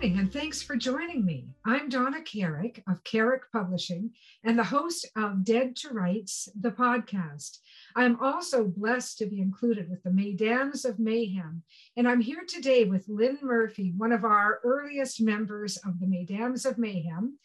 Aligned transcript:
morning, 0.00 0.18
and 0.18 0.32
thanks 0.32 0.62
for 0.62 0.76
joining 0.76 1.26
me. 1.26 1.44
I'm 1.66 1.90
Donna 1.90 2.22
Carrick 2.22 2.82
of 2.88 3.04
Carrick 3.04 3.42
Publishing 3.52 4.12
and 4.42 4.58
the 4.58 4.64
host 4.64 5.06
of 5.14 5.44
Dead 5.44 5.76
to 5.76 5.90
Rights, 5.90 6.48
the 6.58 6.70
podcast. 6.70 7.58
I'm 7.94 8.18
also 8.18 8.64
blessed 8.64 9.18
to 9.18 9.26
be 9.26 9.42
included 9.42 9.90
with 9.90 10.02
the 10.02 10.10
Mesdames 10.10 10.86
of 10.86 10.98
Mayhem, 10.98 11.62
and 11.98 12.08
I'm 12.08 12.22
here 12.22 12.44
today 12.48 12.86
with 12.86 13.10
Lynn 13.10 13.40
Murphy, 13.42 13.92
one 13.94 14.12
of 14.12 14.24
our 14.24 14.60
earliest 14.64 15.20
members 15.20 15.76
of 15.76 16.00
the 16.00 16.06
Mesdames 16.06 16.64
of 16.64 16.78
Mayhem. 16.78 17.36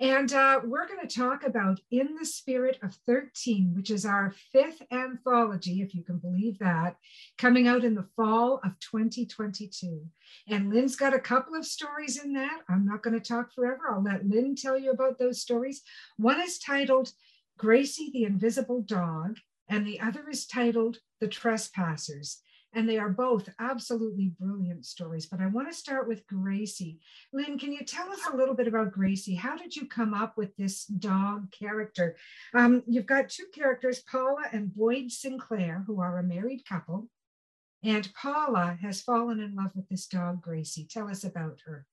And 0.00 0.32
uh, 0.32 0.60
we're 0.64 0.86
going 0.86 1.06
to 1.06 1.18
talk 1.18 1.44
about 1.44 1.80
In 1.90 2.14
the 2.14 2.24
Spirit 2.24 2.78
of 2.82 2.94
13, 3.06 3.72
which 3.74 3.90
is 3.90 4.06
our 4.06 4.32
fifth 4.52 4.80
anthology, 4.92 5.82
if 5.82 5.92
you 5.92 6.04
can 6.04 6.18
believe 6.18 6.58
that, 6.60 6.96
coming 7.36 7.66
out 7.66 7.82
in 7.82 7.96
the 7.96 8.06
fall 8.14 8.60
of 8.64 8.78
2022. 8.78 10.06
And 10.46 10.72
Lynn's 10.72 10.94
got 10.94 11.14
a 11.14 11.18
couple 11.18 11.56
of 11.56 11.66
stories 11.66 12.22
in 12.22 12.32
that. 12.34 12.60
I'm 12.68 12.86
not 12.86 13.02
going 13.02 13.20
to 13.20 13.28
talk 13.28 13.52
forever. 13.52 13.90
I'll 13.90 14.02
let 14.02 14.24
Lynn 14.24 14.54
tell 14.54 14.78
you 14.78 14.92
about 14.92 15.18
those 15.18 15.40
stories. 15.40 15.82
One 16.16 16.40
is 16.40 16.60
titled 16.60 17.10
Gracie 17.56 18.10
the 18.12 18.22
Invisible 18.22 18.82
Dog, 18.82 19.38
and 19.68 19.84
the 19.84 19.98
other 19.98 20.28
is 20.28 20.46
titled 20.46 20.98
The 21.20 21.26
Trespassers 21.26 22.38
and 22.74 22.88
they 22.88 22.98
are 22.98 23.08
both 23.08 23.48
absolutely 23.58 24.32
brilliant 24.38 24.84
stories. 24.84 25.26
But 25.26 25.40
I 25.40 25.46
want 25.46 25.68
to 25.70 25.76
start 25.76 26.06
with 26.06 26.26
Gracie. 26.26 27.00
Lynn, 27.32 27.58
can 27.58 27.72
you 27.72 27.84
tell 27.84 28.10
us 28.10 28.20
a 28.30 28.36
little 28.36 28.54
bit 28.54 28.68
about 28.68 28.92
Gracie? 28.92 29.34
How 29.34 29.56
did 29.56 29.74
you 29.74 29.86
come 29.86 30.14
up 30.14 30.36
with 30.36 30.54
this 30.56 30.84
dog 30.84 31.50
character? 31.50 32.16
Um, 32.54 32.82
you've 32.86 33.06
got 33.06 33.30
two 33.30 33.46
characters, 33.54 34.00
Paula 34.00 34.42
and 34.52 34.74
Boyd 34.74 35.10
Sinclair, 35.10 35.84
who 35.86 36.00
are 36.00 36.18
a 36.18 36.22
married 36.22 36.64
couple. 36.68 37.08
And 37.82 38.12
Paula 38.14 38.76
has 38.82 39.02
fallen 39.02 39.40
in 39.40 39.54
love 39.54 39.70
with 39.74 39.88
this 39.88 40.06
dog, 40.06 40.42
Gracie. 40.42 40.86
Tell 40.90 41.08
us 41.08 41.24
about 41.24 41.60
her. 41.64 41.86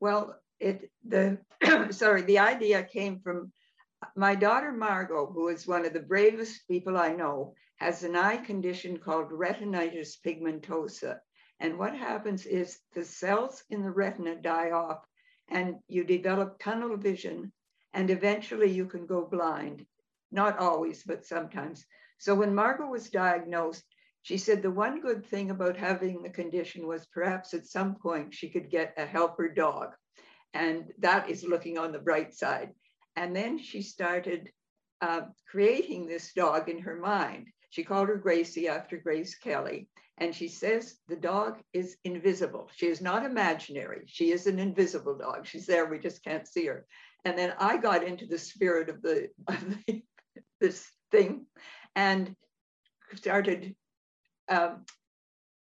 Well, 0.00 0.38
it 0.60 0.90
the 1.04 1.38
sorry, 1.90 2.22
the 2.22 2.38
idea 2.38 2.82
came 2.82 3.20
from 3.20 3.52
my 4.16 4.34
daughter 4.34 4.72
Margot, 4.72 5.26
who 5.26 5.48
is 5.48 5.66
one 5.66 5.84
of 5.84 5.92
the 5.92 6.00
bravest 6.00 6.68
people 6.68 6.96
I 6.96 7.14
know, 7.14 7.54
has 7.78 8.02
an 8.02 8.16
eye 8.16 8.36
condition 8.36 8.98
called 8.98 9.30
retinitis 9.30 10.16
pigmentosa. 10.24 11.18
And 11.60 11.78
what 11.78 11.96
happens 11.96 12.46
is 12.46 12.78
the 12.94 13.04
cells 13.04 13.64
in 13.70 13.82
the 13.82 13.90
retina 13.90 14.36
die 14.36 14.70
off 14.70 15.04
and 15.48 15.76
you 15.88 16.04
develop 16.04 16.58
tunnel 16.58 16.96
vision 16.96 17.52
and 17.94 18.10
eventually 18.10 18.70
you 18.70 18.86
can 18.86 19.06
go 19.06 19.26
blind. 19.26 19.86
Not 20.30 20.58
always, 20.58 21.02
but 21.02 21.24
sometimes. 21.24 21.86
So 22.18 22.34
when 22.34 22.54
Margot 22.54 22.86
was 22.86 23.10
diagnosed, 23.10 23.84
she 24.22 24.36
said 24.36 24.60
the 24.60 24.70
one 24.70 25.00
good 25.00 25.24
thing 25.24 25.50
about 25.50 25.76
having 25.76 26.22
the 26.22 26.30
condition 26.30 26.86
was 26.86 27.06
perhaps 27.06 27.54
at 27.54 27.66
some 27.66 27.94
point 27.94 28.34
she 28.34 28.50
could 28.50 28.70
get 28.70 28.94
a 28.96 29.06
helper 29.06 29.48
dog. 29.48 29.94
And 30.52 30.92
that 30.98 31.30
is 31.30 31.44
looking 31.44 31.78
on 31.78 31.92
the 31.92 31.98
bright 31.98 32.34
side. 32.34 32.70
And 33.16 33.34
then 33.34 33.58
she 33.58 33.82
started 33.82 34.50
uh, 35.00 35.22
creating 35.48 36.06
this 36.06 36.32
dog 36.32 36.68
in 36.68 36.80
her 36.80 36.96
mind. 36.96 37.46
She 37.70 37.84
called 37.84 38.08
her 38.08 38.16
Gracie 38.16 38.68
after 38.68 38.96
Grace 38.96 39.34
Kelly. 39.34 39.88
And 40.20 40.34
she 40.34 40.48
says 40.48 40.96
the 41.06 41.16
dog 41.16 41.58
is 41.72 41.96
invisible. 42.04 42.68
She 42.74 42.86
is 42.86 43.00
not 43.00 43.24
imaginary. 43.24 44.02
She 44.06 44.32
is 44.32 44.46
an 44.46 44.58
invisible 44.58 45.16
dog. 45.16 45.46
She's 45.46 45.66
there. 45.66 45.86
We 45.86 45.98
just 45.98 46.24
can't 46.24 46.46
see 46.46 46.66
her. 46.66 46.86
And 47.24 47.38
then 47.38 47.54
I 47.58 47.76
got 47.76 48.02
into 48.04 48.26
the 48.26 48.38
spirit 48.38 48.88
of 48.88 49.00
the, 49.02 49.28
of 49.46 49.76
the 49.86 50.02
this 50.60 50.90
thing 51.12 51.46
and 51.94 52.34
started 53.14 53.74
um, 54.48 54.84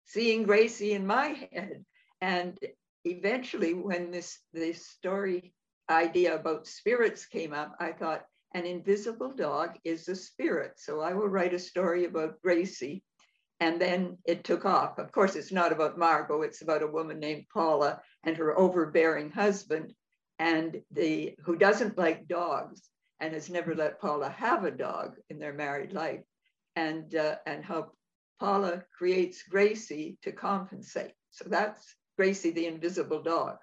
seeing 0.05 0.43
Gracie 0.43 0.93
in 0.93 1.05
my 1.05 1.47
head. 1.51 1.83
And 2.21 2.57
eventually, 3.03 3.73
when 3.73 4.11
this 4.11 4.39
this 4.53 4.85
story 4.85 5.53
idea 5.89 6.35
about 6.35 6.67
spirits 6.67 7.25
came 7.25 7.53
up, 7.53 7.75
I 7.79 7.91
thought, 7.91 8.25
an 8.55 8.65
invisible 8.65 9.33
dog 9.33 9.77
is 9.83 10.07
a 10.07 10.15
spirit. 10.15 10.71
So 10.77 11.01
I 11.01 11.13
will 11.13 11.27
write 11.27 11.53
a 11.53 11.59
story 11.59 12.05
about 12.05 12.41
Gracie. 12.41 13.03
And 13.59 13.81
then 13.81 14.17
it 14.23 14.45
took 14.45 14.65
off. 14.65 14.97
Of 14.97 15.11
course, 15.11 15.35
it's 15.35 15.51
not 15.51 15.73
about 15.73 15.97
Margot, 15.97 16.41
it's 16.41 16.61
about 16.61 16.81
a 16.81 16.87
woman 16.87 17.19
named 17.19 17.47
Paula 17.53 18.01
and 18.23 18.37
her 18.37 18.57
overbearing 18.57 19.29
husband, 19.29 19.93
and 20.39 20.81
the 20.91 21.35
who 21.43 21.57
doesn't 21.57 21.97
like 21.97 22.27
dogs 22.27 22.81
and 23.19 23.33
has 23.33 23.49
never 23.49 23.75
let 23.75 23.99
Paula 24.01 24.29
have 24.29 24.63
a 24.65 24.71
dog 24.71 25.15
in 25.29 25.39
their 25.39 25.53
married 25.53 25.93
life, 25.93 26.21
and 26.75 27.15
uh, 27.15 27.35
and 27.45 27.63
how 27.63 27.91
Paula 28.41 28.83
creates 28.97 29.43
Gracie 29.43 30.17
to 30.23 30.33
compensate. 30.33 31.13
So 31.31 31.45
that's 31.47 31.95
Gracie, 32.17 32.51
the 32.51 32.67
invisible 32.67 33.21
dog 33.21 33.57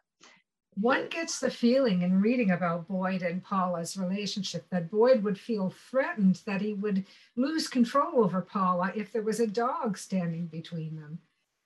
one 0.75 1.09
gets 1.09 1.39
the 1.39 1.51
feeling 1.51 2.03
in 2.03 2.21
reading 2.21 2.53
about 2.53 2.89
Boyd 2.89 3.23
and 3.23 3.43
Paula's 3.43 3.97
relationship 3.97 4.65
that 4.71 4.91
Boyd 4.91 5.23
would 5.23 5.39
feel 5.39 5.75
threatened 5.91 6.41
that 6.47 6.61
he 6.61 6.75
would 6.75 7.05
lose 7.37 7.69
control 7.69 8.25
over 8.25 8.41
Paula 8.41 8.93
if 8.95 9.13
there 9.13 9.23
was 9.23 9.41
a 9.41 9.47
dog 9.47 9.99
standing 9.99 10.47
between 10.47 10.97
them. 10.97 11.19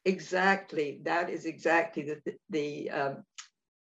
Exactly. 0.05 1.01
That 1.05 1.31
is 1.31 1.47
exactly 1.47 2.03
the, 2.03 2.35
the 2.51 2.91
um, 2.91 3.25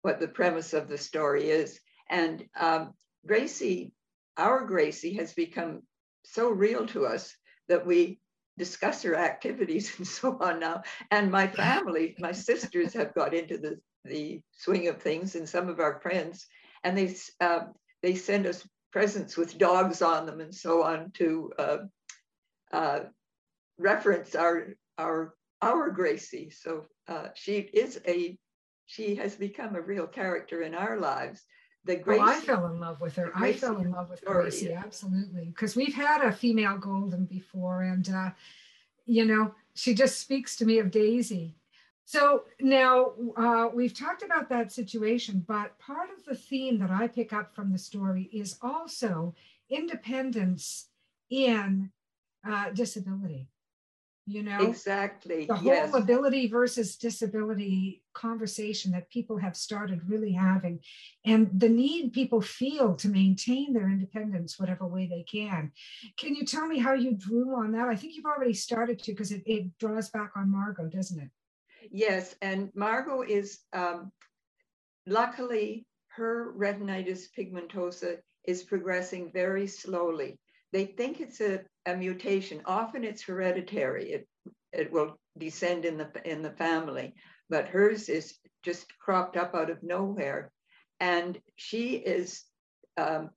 what 0.02 0.20
the 0.20 0.28
premise 0.28 0.72
of 0.72 0.88
the 0.88 0.98
story 0.98 1.50
is. 1.50 1.80
And 2.08 2.44
um, 2.58 2.94
Gracie, 3.26 3.92
our 4.36 4.64
Gracie, 4.64 5.14
has 5.14 5.32
become 5.32 5.82
so 6.24 6.50
real 6.50 6.86
to 6.88 7.06
us 7.06 7.34
that 7.68 7.86
we 7.86 8.20
discuss 8.58 9.02
her 9.02 9.16
activities 9.16 9.92
and 9.98 10.06
so 10.06 10.38
on 10.40 10.60
now. 10.60 10.82
And 11.10 11.30
my 11.30 11.46
family, 11.46 12.14
my 12.18 12.32
sisters 12.48 12.92
have 12.94 13.14
got 13.14 13.34
into 13.34 13.58
the 13.58 13.78
the 14.08 14.40
swing 14.52 14.88
of 14.88 15.00
things 15.00 15.34
and 15.34 15.48
some 15.48 15.68
of 15.68 15.80
our 15.80 16.00
friends, 16.00 16.46
and 16.84 16.96
they 16.96 17.14
uh, 17.40 17.66
they 18.02 18.14
send 18.14 18.46
us 18.46 18.66
presents 18.92 19.36
with 19.36 19.58
dogs 19.58 20.00
on 20.02 20.26
them 20.26 20.40
and 20.40 20.54
so 20.54 20.82
on 20.82 21.10
to 21.12 21.52
uh, 21.58 21.78
uh, 22.72 23.00
reference 23.78 24.34
our 24.34 24.74
our 24.98 25.34
our 25.62 25.90
Gracie. 25.90 26.50
So 26.50 26.86
uh, 27.08 27.28
she 27.34 27.58
is 27.58 28.00
a 28.06 28.38
she 28.86 29.16
has 29.16 29.34
become 29.34 29.74
a 29.74 29.80
real 29.80 30.06
character 30.06 30.62
in 30.62 30.74
our 30.74 30.98
lives. 30.98 31.42
The 31.84 31.96
Gracie, 31.96 32.22
oh, 32.22 32.26
I 32.26 32.40
fell 32.40 32.66
in 32.66 32.80
love 32.80 33.00
with 33.00 33.16
her. 33.16 33.30
I 33.34 33.52
fell 33.52 33.76
in 33.78 33.92
love 33.92 34.10
with 34.10 34.24
Gracie, 34.24 34.66
yeah. 34.66 34.82
absolutely, 34.84 35.46
because 35.46 35.76
we've 35.76 35.94
had 35.94 36.22
a 36.22 36.32
female 36.32 36.78
golden 36.78 37.26
before, 37.26 37.82
and 37.82 38.08
uh, 38.08 38.30
you 39.04 39.24
know 39.24 39.54
she 39.74 39.94
just 39.94 40.20
speaks 40.20 40.56
to 40.56 40.64
me 40.64 40.78
of 40.78 40.90
Daisy 40.90 41.54
so 42.06 42.44
now 42.60 43.14
uh, 43.36 43.68
we've 43.74 43.92
talked 43.92 44.22
about 44.22 44.48
that 44.50 44.70
situation, 44.70 45.44
but 45.46 45.76
part 45.80 46.08
of 46.16 46.24
the 46.24 46.36
theme 46.36 46.78
that 46.78 46.90
I 46.90 47.08
pick 47.08 47.32
up 47.32 47.52
from 47.52 47.72
the 47.72 47.78
story 47.78 48.30
is 48.32 48.56
also 48.62 49.34
independence 49.68 50.86
in 51.30 51.90
uh, 52.48 52.70
disability. 52.70 53.48
You 54.28 54.44
know, 54.44 54.58
exactly 54.60 55.46
the 55.46 55.54
whole 55.54 55.66
yes. 55.66 55.94
ability 55.94 56.48
versus 56.48 56.96
disability 56.96 58.02
conversation 58.12 58.90
that 58.92 59.10
people 59.10 59.38
have 59.38 59.56
started 59.56 60.08
really 60.08 60.32
having, 60.32 60.80
and 61.24 61.48
the 61.52 61.68
need 61.68 62.12
people 62.12 62.40
feel 62.40 62.94
to 62.96 63.08
maintain 63.08 63.72
their 63.72 63.88
independence 63.88 64.58
whatever 64.58 64.86
way 64.86 65.06
they 65.06 65.24
can. 65.24 65.70
Can 66.18 66.36
you 66.36 66.44
tell 66.44 66.66
me 66.66 66.78
how 66.78 66.92
you 66.92 67.12
drew 67.12 67.54
on 67.56 67.72
that? 67.72 67.88
I 67.88 67.96
think 67.96 68.14
you've 68.14 68.26
already 68.26 68.54
started 68.54 69.00
to 69.04 69.12
because 69.12 69.32
it, 69.32 69.42
it 69.46 69.76
draws 69.78 70.08
back 70.10 70.32
on 70.36 70.50
Margot, 70.50 70.88
doesn't 70.88 71.20
it? 71.20 71.30
Yes, 71.90 72.34
and 72.42 72.70
Margot 72.74 73.22
is 73.22 73.60
um, 73.72 74.12
luckily 75.06 75.86
her 76.08 76.52
retinitis 76.56 77.26
pigmentosa 77.36 78.18
is 78.44 78.62
progressing 78.62 79.30
very 79.32 79.66
slowly. 79.66 80.38
They 80.72 80.86
think 80.86 81.20
it's 81.20 81.40
a, 81.40 81.60
a 81.86 81.96
mutation. 81.96 82.62
Often 82.66 83.04
it's 83.04 83.22
hereditary. 83.22 84.12
It 84.12 84.28
it 84.72 84.92
will 84.92 85.18
descend 85.38 85.84
in 85.84 85.96
the 85.96 86.10
in 86.24 86.42
the 86.42 86.50
family, 86.50 87.14
but 87.48 87.68
hers 87.68 88.08
is 88.08 88.34
just 88.64 88.86
cropped 88.98 89.36
up 89.36 89.54
out 89.54 89.70
of 89.70 89.82
nowhere, 89.82 90.50
and 91.00 91.38
she 91.56 91.96
is. 91.96 92.44
Um, 92.96 93.30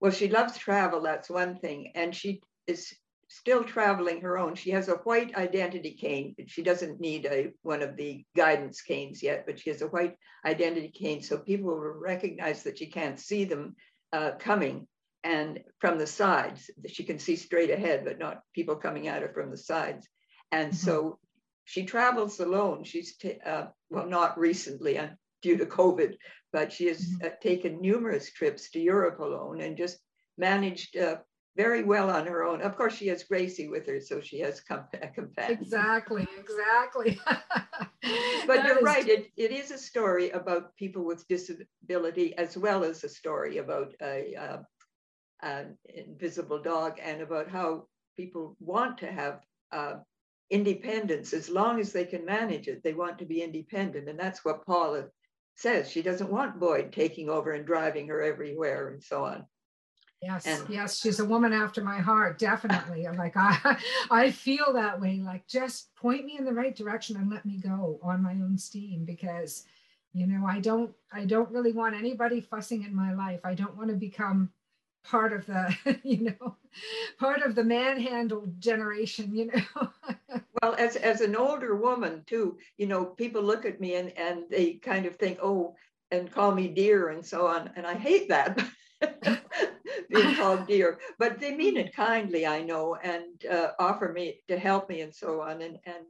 well, 0.00 0.12
she 0.12 0.28
loves 0.28 0.56
travel. 0.56 1.02
That's 1.02 1.28
one 1.30 1.58
thing, 1.58 1.92
and 1.94 2.14
she 2.14 2.40
is 2.66 2.94
still 3.30 3.62
traveling 3.62 4.20
her 4.20 4.36
own. 4.38 4.56
She 4.56 4.70
has 4.70 4.88
a 4.88 4.96
white 4.96 5.36
identity 5.36 5.92
cane. 5.92 6.34
She 6.48 6.62
doesn't 6.62 7.00
need 7.00 7.26
a, 7.26 7.52
one 7.62 7.80
of 7.80 7.96
the 7.96 8.24
guidance 8.36 8.82
canes 8.82 9.22
yet, 9.22 9.44
but 9.46 9.60
she 9.60 9.70
has 9.70 9.82
a 9.82 9.86
white 9.86 10.16
identity 10.44 10.88
cane. 10.88 11.22
So 11.22 11.38
people 11.38 11.68
will 11.68 11.78
recognize 11.78 12.64
that 12.64 12.78
she 12.78 12.86
can't 12.86 13.20
see 13.20 13.44
them 13.44 13.76
uh, 14.12 14.32
coming 14.40 14.88
and 15.22 15.60
from 15.78 15.98
the 15.98 16.08
sides. 16.08 16.70
She 16.88 17.04
can 17.04 17.20
see 17.20 17.36
straight 17.36 17.70
ahead, 17.70 18.04
but 18.04 18.18
not 18.18 18.42
people 18.52 18.74
coming 18.74 19.06
at 19.06 19.22
her 19.22 19.32
from 19.32 19.52
the 19.52 19.56
sides. 19.56 20.08
And 20.50 20.72
mm-hmm. 20.72 20.86
so 20.86 21.18
she 21.64 21.84
travels 21.84 22.40
alone. 22.40 22.82
She's, 22.82 23.14
uh, 23.46 23.66
well, 23.90 24.06
not 24.06 24.40
recently 24.40 24.98
uh, 24.98 25.10
due 25.40 25.56
to 25.56 25.66
COVID, 25.66 26.16
but 26.52 26.72
she 26.72 26.86
has 26.86 26.98
mm-hmm. 26.98 27.26
uh, 27.26 27.30
taken 27.40 27.80
numerous 27.80 28.32
trips 28.32 28.70
to 28.70 28.80
Europe 28.80 29.20
alone 29.20 29.60
and 29.60 29.76
just 29.76 30.00
managed 30.36 30.96
uh, 30.96 31.18
very 31.56 31.82
well 31.82 32.10
on 32.10 32.26
her 32.26 32.44
own. 32.44 32.62
Of 32.62 32.76
course, 32.76 32.94
she 32.94 33.08
has 33.08 33.24
Gracie 33.24 33.68
with 33.68 33.86
her, 33.86 34.00
so 34.00 34.20
she 34.20 34.38
has 34.40 34.62
a 34.70 35.08
companion. 35.14 35.58
Exactly, 35.60 36.26
exactly. 36.38 37.20
but 38.46 38.64
you're 38.64 38.80
right. 38.80 39.06
It, 39.08 39.30
it 39.36 39.50
is 39.50 39.70
a 39.70 39.78
story 39.78 40.30
about 40.30 40.76
people 40.76 41.04
with 41.04 41.26
disability 41.28 42.36
as 42.36 42.56
well 42.56 42.84
as 42.84 43.02
a 43.04 43.08
story 43.08 43.58
about 43.58 43.92
a, 44.00 44.34
uh, 44.36 44.58
an 45.42 45.76
invisible 45.88 46.62
dog 46.62 46.98
and 47.02 47.20
about 47.20 47.48
how 47.48 47.86
people 48.16 48.56
want 48.60 48.98
to 48.98 49.10
have 49.10 49.40
uh, 49.72 49.94
independence 50.50 51.32
as 51.32 51.48
long 51.48 51.80
as 51.80 51.92
they 51.92 52.04
can 52.04 52.24
manage 52.24 52.68
it. 52.68 52.82
They 52.82 52.94
want 52.94 53.18
to 53.18 53.24
be 53.24 53.42
independent. 53.42 54.08
And 54.08 54.18
that's 54.18 54.44
what 54.44 54.66
Paula 54.66 55.06
says. 55.56 55.90
She 55.90 56.02
doesn't 56.02 56.30
want 56.30 56.60
Boyd 56.60 56.92
taking 56.92 57.28
over 57.28 57.52
and 57.52 57.66
driving 57.66 58.08
her 58.08 58.22
everywhere 58.22 58.88
and 58.88 59.02
so 59.02 59.24
on. 59.24 59.46
Yes, 60.22 60.46
and, 60.46 60.68
yes, 60.68 61.00
she's 61.00 61.18
a 61.18 61.24
woman 61.24 61.52
after 61.52 61.82
my 61.82 61.98
heart, 61.98 62.38
definitely. 62.38 63.06
I'm 63.06 63.16
like 63.16 63.32
I, 63.36 63.78
I 64.10 64.30
feel 64.30 64.72
that 64.74 65.00
way. 65.00 65.20
Like 65.24 65.46
just 65.46 65.94
point 65.94 66.26
me 66.26 66.36
in 66.38 66.44
the 66.44 66.52
right 66.52 66.76
direction 66.76 67.16
and 67.16 67.30
let 67.30 67.46
me 67.46 67.56
go 67.56 67.98
on 68.02 68.22
my 68.22 68.32
own 68.32 68.58
steam 68.58 69.04
because, 69.04 69.64
you 70.12 70.26
know, 70.26 70.46
I 70.46 70.60
don't, 70.60 70.92
I 71.12 71.24
don't 71.24 71.50
really 71.50 71.72
want 71.72 71.94
anybody 71.94 72.40
fussing 72.42 72.84
in 72.84 72.94
my 72.94 73.14
life. 73.14 73.40
I 73.44 73.54
don't 73.54 73.76
want 73.76 73.88
to 73.88 73.96
become 73.96 74.50
part 75.04 75.32
of 75.32 75.46
the, 75.46 75.74
you 76.02 76.36
know, 76.40 76.56
part 77.18 77.40
of 77.40 77.54
the 77.54 77.64
manhandled 77.64 78.60
generation. 78.60 79.34
You 79.34 79.46
know. 79.46 79.90
well, 80.62 80.74
as 80.78 80.96
as 80.96 81.22
an 81.22 81.34
older 81.34 81.76
woman 81.76 82.24
too, 82.26 82.58
you 82.76 82.86
know, 82.86 83.06
people 83.06 83.42
look 83.42 83.64
at 83.64 83.80
me 83.80 83.94
and 83.94 84.16
and 84.18 84.44
they 84.50 84.74
kind 84.74 85.06
of 85.06 85.16
think, 85.16 85.38
oh, 85.42 85.74
and 86.10 86.30
call 86.30 86.52
me 86.52 86.68
dear 86.68 87.08
and 87.08 87.24
so 87.24 87.46
on, 87.46 87.70
and 87.76 87.86
I 87.86 87.94
hate 87.94 88.28
that. 88.28 88.62
being 90.10 90.34
called 90.36 90.66
dear, 90.66 90.98
but 91.18 91.38
they 91.38 91.54
mean 91.54 91.76
it 91.76 91.94
kindly, 91.94 92.46
I 92.46 92.62
know, 92.62 92.96
and 92.96 93.44
uh, 93.46 93.72
offer 93.78 94.12
me 94.12 94.40
to 94.48 94.58
help 94.58 94.88
me 94.88 95.00
and 95.00 95.14
so 95.14 95.40
on. 95.40 95.62
And, 95.62 95.78
and 95.84 96.04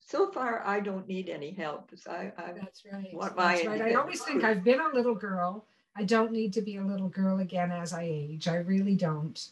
so 0.00 0.30
far, 0.30 0.62
I 0.64 0.80
don't 0.80 1.06
need 1.06 1.28
any 1.28 1.52
help. 1.52 1.90
I, 2.08 2.32
I 2.36 2.52
That's 2.52 2.82
right. 2.90 3.08
Want 3.12 3.36
my 3.36 3.54
That's 3.54 3.66
right. 3.66 3.82
I 3.82 3.94
always 3.94 4.22
think 4.22 4.44
I've 4.44 4.64
been 4.64 4.80
a 4.80 4.94
little 4.94 5.14
girl. 5.14 5.66
I 5.96 6.04
don't 6.04 6.32
need 6.32 6.52
to 6.54 6.62
be 6.62 6.76
a 6.76 6.84
little 6.84 7.08
girl 7.08 7.40
again 7.40 7.70
as 7.70 7.92
I 7.92 8.04
age. 8.04 8.48
I 8.48 8.56
really 8.56 8.96
don't. 8.96 9.48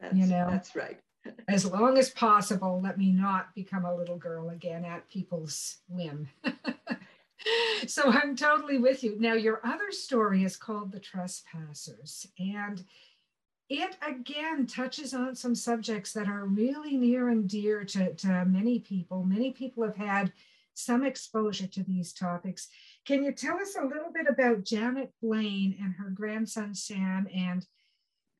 That's, 0.00 0.16
you 0.16 0.26
know, 0.26 0.48
that's 0.50 0.74
right. 0.74 0.98
as 1.48 1.64
long 1.64 1.98
as 1.98 2.10
possible, 2.10 2.80
let 2.82 2.98
me 2.98 3.12
not 3.12 3.54
become 3.54 3.84
a 3.84 3.94
little 3.94 4.16
girl 4.16 4.50
again 4.50 4.84
at 4.84 5.08
people's 5.08 5.78
whim. 5.88 6.28
so 7.86 8.10
I'm 8.10 8.36
totally 8.36 8.78
with 8.78 9.02
you. 9.02 9.16
Now, 9.18 9.34
your 9.34 9.60
other 9.64 9.90
story 9.90 10.44
is 10.44 10.56
called 10.56 10.92
The 10.92 11.00
Trespassers, 11.00 12.26
and 12.38 12.84
it 13.68 13.96
again 14.06 14.66
touches 14.66 15.14
on 15.14 15.34
some 15.34 15.54
subjects 15.54 16.12
that 16.12 16.28
are 16.28 16.44
really 16.44 16.96
near 16.96 17.28
and 17.28 17.48
dear 17.48 17.84
to, 17.84 18.12
to 18.14 18.44
many 18.44 18.80
people. 18.80 19.24
Many 19.24 19.52
people 19.52 19.84
have 19.84 19.96
had 19.96 20.32
some 20.74 21.04
exposure 21.04 21.66
to 21.66 21.82
these 21.82 22.12
topics. 22.12 22.68
Can 23.06 23.22
you 23.22 23.32
tell 23.32 23.56
us 23.56 23.76
a 23.76 23.84
little 23.84 24.12
bit 24.12 24.26
about 24.28 24.64
Janet 24.64 25.12
Blaine 25.22 25.76
and 25.82 25.94
her 25.94 26.10
grandson 26.10 26.74
Sam? 26.74 27.28
And 27.34 27.66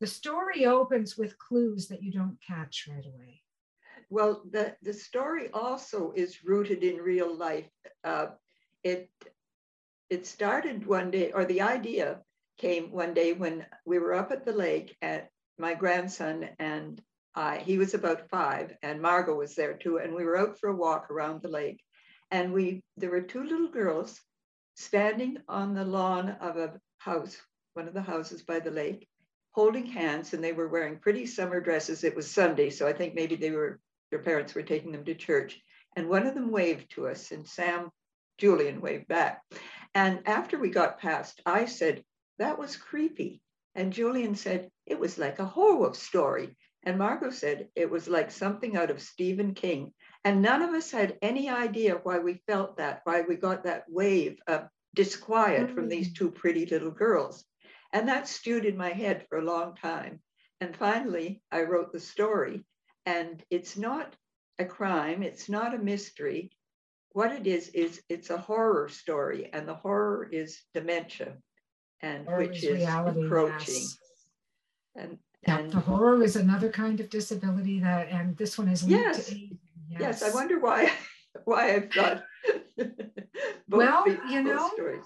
the 0.01 0.07
story 0.07 0.67
opens 0.67 1.17
with 1.17 1.39
clues 1.39 1.89
that 1.89 2.03
you 2.03 2.13
don't 2.13 2.39
catch 2.47 2.89
right 2.91 3.05
away. 3.05 3.43
Well, 4.11 4.43
the, 4.51 4.77
the 4.83 4.93
story 4.93 5.49
also 5.55 6.13
is 6.15 6.45
rooted 6.45 6.83
in 6.83 6.97
real 6.97 7.35
life. 7.35 7.71
Uh, 8.05 8.27
it 8.85 9.11
it 10.11 10.27
started 10.27 10.87
one 10.87 11.11
day, 11.11 11.33
or 11.33 11.45
the 11.45 11.63
idea 11.63 12.21
came 12.59 12.93
one 12.93 13.15
day 13.15 13.33
when 13.33 13.65
we 13.87 13.99
were 13.99 14.15
up 14.15 14.31
at 14.31 14.45
the 14.45 14.53
lake 14.53 14.95
at 15.01 15.29
my 15.59 15.75
grandson 15.75 16.51
and 16.59 17.03
I, 17.35 17.59
he 17.59 17.79
was 17.79 17.95
about 17.95 18.29
five, 18.29 18.77
and 18.83 19.01
Margot 19.01 19.35
was 19.35 19.55
there 19.55 19.75
too, 19.75 19.99
and 19.99 20.15
we 20.15 20.25
were 20.25 20.37
out 20.37 20.59
for 20.59 20.69
a 20.69 20.77
walk 20.77 21.11
around 21.11 21.41
the 21.41 21.49
lake. 21.49 21.83
And 22.31 22.53
we 22.53 22.83
there 22.97 23.11
were 23.11 23.23
two 23.23 23.43
little 23.43 23.69
girls 23.69 24.21
standing 24.75 25.39
on 25.49 25.75
the 25.75 25.85
lawn 25.85 26.31
of 26.41 26.57
a 26.57 26.79
house, 26.99 27.41
one 27.75 27.89
of 27.89 27.95
the 27.95 28.03
houses 28.03 28.43
by 28.43 28.61
the 28.61 28.71
lake, 28.71 29.09
holding 29.53 29.87
hands, 29.87 30.35
and 30.35 30.45
they 30.45 30.53
were 30.53 30.69
wearing 30.69 30.99
pretty 30.99 31.27
summer 31.27 31.61
dresses. 31.61 32.05
It 32.05 32.15
was 32.15 32.31
Sunday, 32.31 32.69
so 32.71 32.87
I 32.87 32.93
think 32.93 33.15
maybe 33.15 33.37
they 33.37 33.51
were 33.51 33.81
their 34.11 34.23
parents 34.23 34.55
were 34.55 34.63
taking 34.63 34.93
them 34.93 35.05
to 35.05 35.15
church. 35.15 35.59
And 35.97 36.09
one 36.09 36.27
of 36.27 36.35
them 36.35 36.51
waved 36.51 36.91
to 36.93 37.09
us, 37.09 37.33
and 37.33 37.47
Sam 37.47 37.91
Julian 38.39 38.81
waved 38.81 39.09
back. 39.09 39.43
And 39.95 40.27
after 40.27 40.59
we 40.59 40.71
got 40.71 41.01
past, 41.01 41.41
I 41.45 41.67
said, 41.67 42.05
that 42.39 42.59
was 42.59 42.77
creepy. 42.77 43.43
And 43.75 43.93
Julian 43.93 44.35
said, 44.35 44.71
it 44.87 44.99
was 44.99 45.19
like 45.19 45.39
a 45.39 45.45
horror 45.45 45.95
story. 45.95 46.57
And 46.85 46.99
Margot 46.99 47.31
said, 47.31 47.69
it 47.77 47.91
was 47.91 48.09
like 48.09 48.31
something 48.31 48.77
out 48.77 48.91
of 48.91 49.01
Stephen 49.01 49.55
King. 49.55 49.93
And 50.25 50.43
none 50.43 50.63
of 50.63 50.71
us 50.71 50.91
had 50.91 51.19
any 51.23 51.49
idea 51.49 52.01
why 52.03 52.19
we 52.19 52.43
felt 52.47 52.77
that, 52.79 53.03
why 53.05 53.23
we 53.23 53.37
got 53.37 53.65
that 53.65 53.85
wave 53.89 54.39
of 54.47 54.69
disquiet 54.95 55.67
mm-hmm. 55.67 55.75
from 55.75 55.89
these 55.89 56.11
mm. 56.11 56.17
two 56.17 56.31
pretty 56.31 56.67
little 56.67 56.91
girls. 56.91 57.45
And 57.93 58.09
that 58.09 58.29
stewed 58.29 58.65
in 58.65 58.77
my 58.77 58.91
head 58.91 59.27
for 59.29 59.39
a 59.39 59.45
long 59.45 59.75
time. 59.77 60.21
And 60.61 60.77
finally, 60.77 61.43
I 61.51 61.63
wrote 61.63 61.93
the 61.93 62.01
story. 62.01 62.65
And 63.07 63.43
it's 63.51 63.77
not 63.77 64.15
a 64.59 64.65
crime, 64.65 65.23
it's 65.23 65.49
not 65.49 65.75
a 65.75 65.79
mystery, 65.79 66.51
what 67.13 67.33
it 67.33 67.47
is 67.47 67.69
is 67.69 68.03
it's 68.09 68.31
a 68.31 68.39
horror 68.39 68.89
story 68.89 69.51
and 69.53 69.69
the 69.69 69.75
horror 69.75 70.29
is 70.31 70.63
dementia 70.75 71.35
and 72.01 72.27
horror 72.27 72.39
which 72.39 72.65
is, 72.65 72.77
reality, 72.77 73.25
approaching 73.25 73.75
yes. 73.75 73.99
and 74.97 75.19
yeah, 75.47 75.59
and 75.59 75.73
the 75.73 75.81
horror 75.81 76.23
is 76.23 76.37
another 76.37 76.71
kind 76.71 77.01
of 77.01 77.11
disability 77.11 77.81
that 77.81 78.09
and 78.11 78.37
this 78.37 78.59
one 78.59 78.69
is 78.69 78.85
linked 78.85 79.05
yes. 79.05 79.27
to 79.27 79.35
yes. 79.89 80.01
yes 80.01 80.23
i 80.23 80.31
wonder 80.35 80.59
why 80.59 80.91
why 81.45 81.75
i've 81.75 81.91
got 81.91 82.25
well 83.69 84.05
you 84.31 84.43
know 84.43 84.71
stories. 84.75 85.05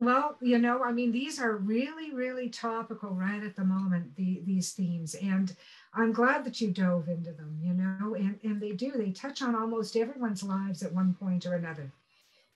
well 0.00 0.36
you 0.40 0.58
know 0.58 0.82
i 0.82 0.92
mean 0.92 1.12
these 1.12 1.40
are 1.40 1.56
really 1.56 2.12
really 2.14 2.48
topical 2.48 3.10
right 3.10 3.42
at 3.42 3.56
the 3.56 3.64
moment 3.64 4.14
the, 4.16 4.42
these 4.44 4.72
themes 4.72 5.14
and 5.14 5.56
I'm 5.92 6.12
glad 6.12 6.44
that 6.44 6.60
you 6.60 6.70
dove 6.70 7.08
into 7.08 7.32
them, 7.32 7.58
you 7.62 7.72
know, 7.72 8.14
and, 8.14 8.38
and 8.44 8.60
they 8.60 8.72
do, 8.72 8.92
they 8.92 9.10
touch 9.10 9.42
on 9.42 9.56
almost 9.56 9.96
everyone's 9.96 10.42
lives 10.42 10.82
at 10.82 10.92
one 10.92 11.14
point 11.14 11.46
or 11.46 11.54
another. 11.54 11.90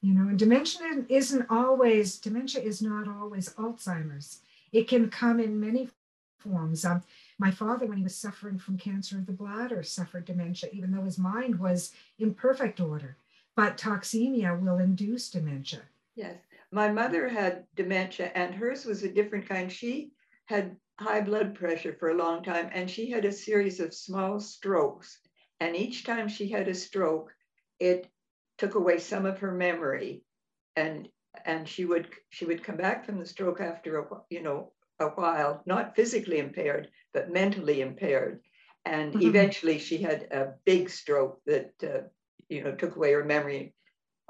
You 0.00 0.14
know, 0.14 0.28
and 0.28 0.38
dementia 0.38 1.04
isn't 1.08 1.46
always, 1.50 2.18
dementia 2.18 2.62
is 2.62 2.80
not 2.82 3.08
always 3.08 3.48
Alzheimer's. 3.54 4.40
It 4.72 4.86
can 4.86 5.10
come 5.10 5.40
in 5.40 5.58
many 5.58 5.88
forms. 6.38 6.84
Um, 6.84 7.02
my 7.38 7.50
father, 7.50 7.86
when 7.86 7.98
he 7.98 8.04
was 8.04 8.14
suffering 8.14 8.58
from 8.58 8.78
cancer 8.78 9.16
of 9.16 9.26
the 9.26 9.32
bladder, 9.32 9.82
suffered 9.82 10.26
dementia, 10.26 10.70
even 10.72 10.92
though 10.92 11.02
his 11.02 11.18
mind 11.18 11.58
was 11.58 11.92
in 12.18 12.34
perfect 12.34 12.80
order. 12.80 13.16
But 13.56 13.78
toxemia 13.78 14.60
will 14.60 14.78
induce 14.78 15.30
dementia. 15.30 15.82
Yes. 16.14 16.36
My 16.70 16.90
mother 16.90 17.28
had 17.28 17.64
dementia, 17.74 18.30
and 18.34 18.54
hers 18.54 18.84
was 18.84 19.02
a 19.02 19.08
different 19.08 19.48
kind. 19.48 19.70
She 19.70 20.10
had 20.46 20.76
high 20.98 21.20
blood 21.20 21.54
pressure 21.54 21.96
for 21.98 22.10
a 22.10 22.16
long 22.16 22.42
time, 22.42 22.70
and 22.72 22.90
she 22.90 23.10
had 23.10 23.24
a 23.24 23.32
series 23.32 23.80
of 23.80 23.94
small 23.94 24.40
strokes. 24.40 25.18
And 25.60 25.76
each 25.76 26.04
time 26.04 26.28
she 26.28 26.48
had 26.48 26.68
a 26.68 26.74
stroke, 26.74 27.32
it 27.80 28.08
took 28.58 28.74
away 28.74 28.98
some 28.98 29.26
of 29.26 29.38
her 29.38 29.52
memory, 29.52 30.22
and 30.76 31.08
and 31.44 31.68
she 31.68 31.84
would 31.84 32.08
she 32.30 32.44
would 32.44 32.62
come 32.62 32.76
back 32.76 33.04
from 33.04 33.18
the 33.18 33.26
stroke 33.26 33.60
after 33.60 33.98
a 33.98 34.06
you 34.30 34.42
know 34.42 34.72
a 35.00 35.08
while, 35.08 35.62
not 35.66 35.96
physically 35.96 36.38
impaired, 36.38 36.88
but 37.12 37.32
mentally 37.32 37.80
impaired. 37.80 38.40
And 38.84 39.12
mm-hmm. 39.12 39.26
eventually, 39.26 39.78
she 39.78 39.98
had 39.98 40.28
a 40.30 40.54
big 40.64 40.90
stroke 40.90 41.40
that 41.46 41.72
uh, 41.82 42.08
you 42.48 42.62
know 42.62 42.74
took 42.74 42.96
away 42.96 43.12
her 43.12 43.24
memory 43.24 43.74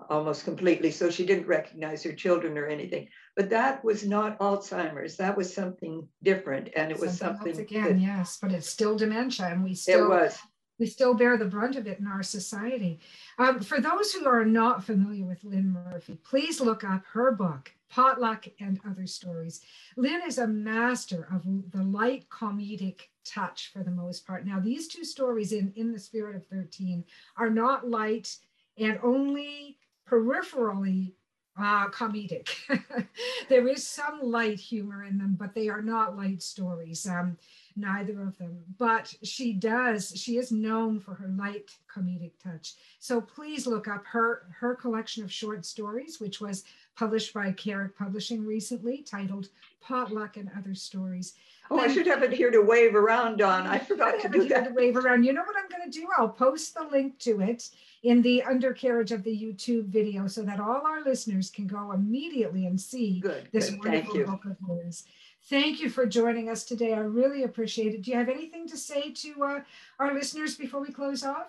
almost 0.08 0.44
completely. 0.44 0.90
So 0.90 1.10
she 1.10 1.26
didn't 1.26 1.46
recognize 1.46 2.02
her 2.02 2.12
children 2.12 2.58
or 2.58 2.66
anything. 2.66 3.08
But 3.36 3.50
that 3.50 3.84
was 3.84 4.06
not 4.06 4.38
Alzheimer's. 4.38 5.16
That 5.16 5.36
was 5.36 5.52
something 5.52 6.06
different. 6.22 6.70
And 6.76 6.90
it 6.90 6.98
was 6.98 7.16
something, 7.16 7.54
something 7.54 7.60
again, 7.60 7.98
that, 7.98 8.00
yes, 8.00 8.38
but 8.40 8.52
it's 8.52 8.68
still 8.68 8.96
dementia. 8.96 9.46
And 9.46 9.64
we 9.64 9.74
still 9.74 10.06
it 10.06 10.08
was. 10.08 10.38
We 10.78 10.86
still 10.86 11.14
bear 11.14 11.36
the 11.36 11.44
brunt 11.44 11.76
of 11.76 11.86
it 11.86 12.00
in 12.00 12.06
our 12.08 12.24
society. 12.24 12.98
Um, 13.38 13.60
for 13.60 13.80
those 13.80 14.12
who 14.12 14.26
are 14.26 14.44
not 14.44 14.82
familiar 14.82 15.24
with 15.24 15.44
Lynn 15.44 15.72
Murphy, 15.72 16.18
please 16.24 16.60
look 16.60 16.82
up 16.82 17.04
her 17.12 17.30
book, 17.30 17.70
Potluck 17.88 18.46
and 18.58 18.80
Other 18.88 19.06
Stories. 19.06 19.60
Lynn 19.96 20.22
is 20.26 20.38
a 20.38 20.48
master 20.48 21.28
of 21.32 21.44
the 21.70 21.84
light 21.84 22.28
comedic 22.28 23.02
touch 23.24 23.70
for 23.72 23.84
the 23.84 23.90
most 23.92 24.26
part. 24.26 24.44
Now, 24.44 24.58
these 24.58 24.88
two 24.88 25.04
stories 25.04 25.52
in 25.52 25.72
In 25.76 25.92
the 25.92 25.98
Spirit 25.98 26.34
of 26.34 26.44
13 26.46 27.04
are 27.36 27.50
not 27.50 27.88
light 27.88 28.36
and 28.76 28.98
only 29.04 29.78
peripherally 30.08 31.12
uh, 31.56 31.88
comedic. 31.88 32.48
there 33.48 33.68
is 33.68 33.86
some 33.86 34.20
light 34.22 34.58
humor 34.58 35.04
in 35.04 35.18
them, 35.18 35.36
but 35.38 35.54
they 35.54 35.68
are 35.68 35.82
not 35.82 36.16
light 36.16 36.42
stories, 36.42 37.06
um, 37.06 37.36
neither 37.76 38.22
of 38.22 38.36
them. 38.38 38.58
But 38.78 39.14
she 39.22 39.52
does, 39.52 40.12
she 40.16 40.36
is 40.36 40.50
known 40.50 40.98
for 40.98 41.14
her 41.14 41.28
light 41.28 41.70
comedic 41.94 42.32
touch. 42.42 42.74
So 42.98 43.20
please 43.20 43.66
look 43.66 43.86
up 43.86 44.04
her, 44.06 44.48
her 44.58 44.74
collection 44.74 45.22
of 45.22 45.32
short 45.32 45.64
stories, 45.64 46.18
which 46.20 46.40
was 46.40 46.64
published 46.96 47.32
by 47.32 47.52
Carrick 47.52 47.96
Publishing 47.96 48.44
recently, 48.44 49.02
titled 49.02 49.48
Potluck 49.80 50.36
and 50.36 50.50
Other 50.56 50.74
Stories. 50.74 51.34
Oh, 51.70 51.78
I 51.78 51.88
should 51.88 52.06
have 52.06 52.22
it 52.22 52.32
here 52.32 52.50
to 52.50 52.60
wave 52.60 52.94
around 52.94 53.40
on. 53.40 53.66
I 53.66 53.78
forgot 53.78 54.20
to 54.20 54.28
do 54.28 54.46
that. 54.48 54.68
To 54.68 54.74
wave 54.74 54.96
around. 54.96 55.24
You 55.24 55.32
know 55.32 55.42
what 55.42 55.56
I'm 55.56 55.68
going 55.68 55.90
to 55.90 55.98
do? 55.98 56.06
I'll 56.16 56.28
post 56.28 56.74
the 56.74 56.84
link 56.84 57.18
to 57.20 57.40
it 57.40 57.70
in 58.02 58.20
the 58.20 58.42
undercarriage 58.42 59.12
of 59.12 59.22
the 59.22 59.34
YouTube 59.34 59.86
video 59.86 60.26
so 60.26 60.42
that 60.42 60.60
all 60.60 60.86
our 60.86 61.02
listeners 61.02 61.50
can 61.50 61.66
go 61.66 61.92
immediately 61.92 62.66
and 62.66 62.78
see 62.78 63.20
Good, 63.20 63.48
this 63.50 63.70
good. 63.70 63.78
wonderful 63.78 64.24
book 64.24 64.44
of 64.44 64.84
his. 64.84 65.04
Thank 65.48 65.80
you 65.80 65.88
for 65.88 66.06
joining 66.06 66.48
us 66.50 66.64
today. 66.64 66.92
I 66.92 66.98
really 67.00 67.44
appreciate 67.44 67.94
it. 67.94 68.02
Do 68.02 68.10
you 68.10 68.16
have 68.18 68.28
anything 68.28 68.68
to 68.68 68.76
say 68.76 69.10
to 69.12 69.44
uh, 69.44 69.60
our 69.98 70.12
listeners 70.14 70.56
before 70.56 70.80
we 70.80 70.88
close 70.92 71.24
off? 71.24 71.48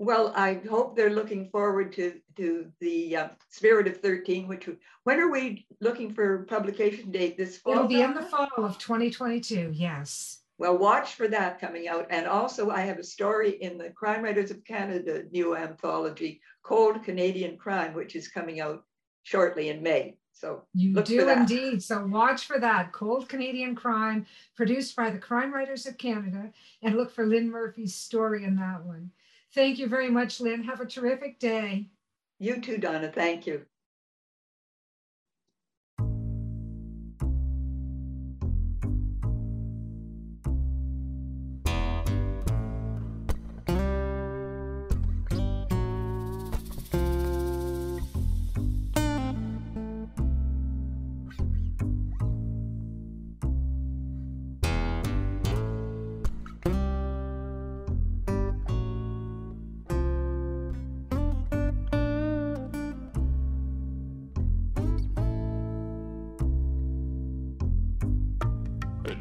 Well, 0.00 0.32
I 0.34 0.54
hope 0.70 0.96
they're 0.96 1.10
looking 1.10 1.50
forward 1.50 1.92
to, 1.92 2.14
to 2.38 2.72
the 2.80 3.16
uh, 3.16 3.28
Spirit 3.50 3.86
of 3.86 3.98
13, 3.98 4.48
which, 4.48 4.66
when 5.04 5.20
are 5.20 5.30
we 5.30 5.66
looking 5.82 6.14
for 6.14 6.44
publication 6.44 7.10
date 7.10 7.36
this 7.36 7.58
fall? 7.58 7.74
It'll 7.74 7.86
be 7.86 8.00
in 8.00 8.14
the 8.14 8.22
fall 8.22 8.48
of 8.56 8.78
2022. 8.78 9.72
Yes. 9.74 10.38
Well, 10.56 10.78
watch 10.78 11.16
for 11.16 11.28
that 11.28 11.60
coming 11.60 11.86
out. 11.86 12.06
And 12.08 12.26
also, 12.26 12.70
I 12.70 12.80
have 12.80 12.98
a 12.98 13.04
story 13.04 13.50
in 13.60 13.76
the 13.76 13.90
Crime 13.90 14.22
Writers 14.22 14.50
of 14.50 14.64
Canada 14.64 15.24
new 15.32 15.54
anthology, 15.54 16.40
Cold 16.62 17.04
Canadian 17.04 17.58
Crime, 17.58 17.92
which 17.92 18.16
is 18.16 18.26
coming 18.26 18.58
out 18.58 18.82
shortly 19.22 19.68
in 19.68 19.82
May. 19.82 20.16
So 20.32 20.62
You 20.72 20.94
do 21.02 21.28
indeed. 21.28 21.82
So 21.82 22.06
watch 22.06 22.46
for 22.46 22.58
that. 22.58 22.92
Cold 22.92 23.28
Canadian 23.28 23.74
Crime, 23.74 24.24
produced 24.56 24.96
by 24.96 25.10
the 25.10 25.18
Crime 25.18 25.52
Writers 25.52 25.84
of 25.84 25.98
Canada, 25.98 26.50
and 26.82 26.96
look 26.96 27.10
for 27.10 27.26
Lynn 27.26 27.50
Murphy's 27.50 27.94
story 27.94 28.44
in 28.44 28.56
that 28.56 28.82
one. 28.82 29.10
Thank 29.54 29.78
you 29.78 29.88
very 29.88 30.10
much, 30.10 30.40
Lynn. 30.40 30.64
Have 30.64 30.80
a 30.80 30.86
terrific 30.86 31.38
day. 31.38 31.90
you 32.38 32.60
too, 32.60 32.78
Donna. 32.78 33.10
Thank 33.12 33.46
you. 33.46 33.66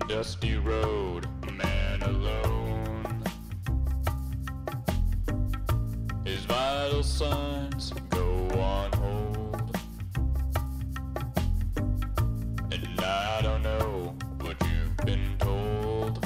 Dusty 0.10 0.58
road, 0.58 1.28
a 1.48 1.52
man 1.52 2.02
alone. 2.02 3.24
His 6.26 6.44
vital 6.46 7.04
signs 7.04 7.94
go 8.10 8.50
on 8.60 8.92
hold. 8.94 9.78
And 12.72 13.00
I 13.00 13.42
don't 13.44 13.62
know 13.62 14.16
what 14.42 14.58
you've 14.72 14.98
been 15.06 15.38
told. 15.38 16.26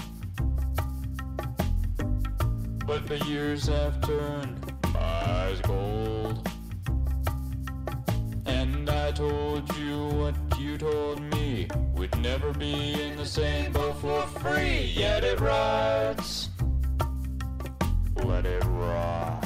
But 2.87 3.05
the 3.07 3.19
years 3.25 3.67
have 3.67 3.99
turned 3.99 4.73
my 4.93 4.99
eyes 5.01 5.59
gold. 5.59 6.52
I 9.03 9.11
told 9.11 9.75
you 9.75 10.07
what 10.15 10.33
you 10.57 10.77
told 10.77 11.19
me. 11.35 11.67
We'd 11.93 12.17
never 12.19 12.53
be 12.53 12.93
in 13.01 13.17
the 13.17 13.25
same 13.25 13.73
boat 13.73 13.97
for 13.97 14.21
free. 14.39 14.93
Yet 14.95 15.25
it 15.25 15.41
rides. 15.41 16.47
Let 18.23 18.45
it 18.45 18.63
ride. 18.63 19.42